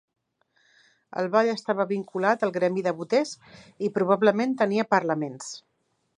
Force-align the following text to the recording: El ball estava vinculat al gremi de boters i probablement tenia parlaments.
El 1.23 1.29
ball 1.35 1.51
estava 1.51 1.85
vinculat 1.93 2.47
al 2.47 2.55
gremi 2.57 2.85
de 2.89 2.95
boters 3.03 3.35
i 3.89 3.93
probablement 4.01 4.59
tenia 4.65 4.89
parlaments. 4.97 5.55